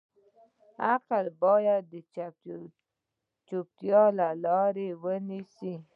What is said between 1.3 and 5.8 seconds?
باید د چوپتیا لاره ونیسي.